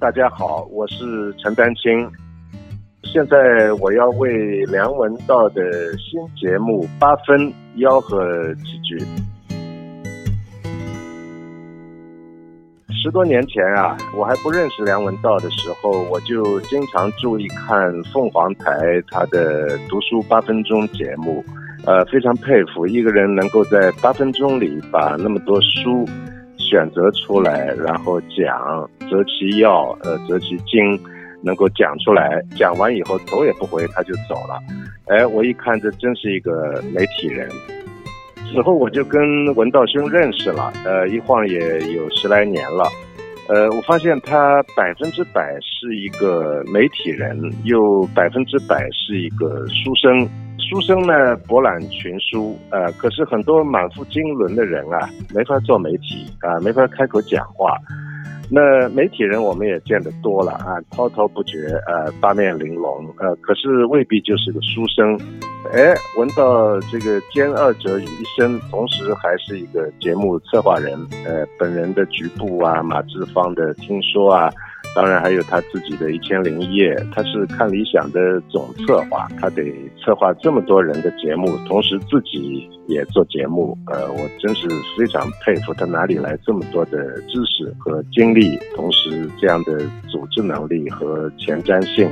[0.00, 2.10] 大家好，我是陈丹青。
[3.04, 3.36] 现在
[3.82, 5.62] 我要为梁文道的
[5.98, 7.38] 新节目《八分》
[7.76, 8.18] 吆喝
[8.54, 8.98] 几句。
[12.88, 18.72] 十多年前啊，我还不认识梁文道的时候，我就经常注意看凤凰台
[19.10, 21.44] 他的读书八分钟节目，
[21.84, 26.08] 呃，非常佩服一个人能够在八分钟里把那么多书
[26.70, 30.96] 选择出来，然后讲择其要，呃，择其精，
[31.42, 34.56] 能够讲出来，讲完以后头也不回他就走了。
[35.06, 37.48] 哎，我一看这真是一个媒体人。
[38.52, 39.20] 此后我就跟
[39.56, 41.58] 文道兄认识了，呃，一晃也
[41.92, 42.84] 有十来年了，
[43.48, 50.28] 呃，我发现他百分之百是一个媒体人，又百分之百是一个书生。
[50.70, 57.76] 书生呢，博览群书，呃，可是很多满腹经纶的人啊，没法做媒体啊，没法开口讲话。
[58.48, 65.18] 那媒体人我们也见得多了啊，滔滔不绝，呃，八面玲珑，呃，可是未必就是个书生。
[65.72, 70.94] 哎，闻到这个兼二者于一身，同时还是一个节目策划人，
[71.26, 74.48] 呃，本人的局部啊，马志芳的听说啊。
[74.94, 83.78] 当然还有他自己的一千零一夜，他是看理想的总策划，他得策划这么多人的节目，同时自己也做节目。
[83.86, 92.08] 呃，我真是非常佩服他哪里来这么多的知识和精力，同时这样的组织能力和前瞻性。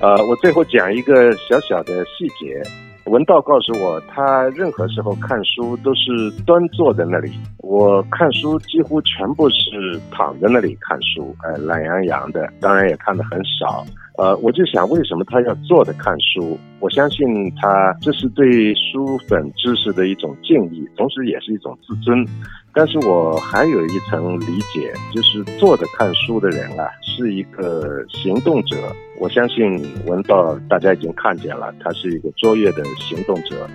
[0.00, 2.62] 呃，我最后讲一个小小的细节。
[3.08, 7.32] 文道告诉我，他任何时候看书都是端坐在那里。
[7.58, 13.84] 我看书几乎全部是躺在那里看书，哎，懒洋洋的，当然也看的很少。
[14.18, 16.58] 呃，我就想，为什么他要坐着看书？
[16.80, 17.24] 我相信
[17.54, 22.26] 他这是对书本知识的一种敬意，同时也是一种自尊。
[22.74, 28.76] 但是我还有一层理解，就是坐着看书的人啊，是一个行动者。
[29.20, 33.70] 我相信文道大家已经看见了，他是一个卓越的行动者。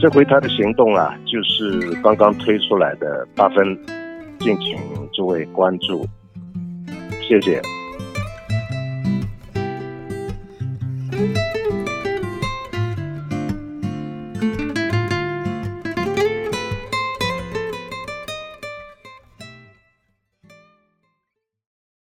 [0.00, 3.78] 这回他的行动啊，就是刚刚推出来的八分，
[4.38, 4.78] 敬请
[5.12, 6.06] 诸位关注，
[7.20, 7.60] 谢谢。